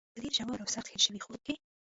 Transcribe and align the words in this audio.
په 0.13 0.19
ډېر 0.23 0.33
ژور 0.37 0.59
او 0.61 0.69
سخت 0.75 0.87
هېر 0.91 1.01
شوي 1.05 1.19
خوب 1.25 1.39
کې. 1.45 1.53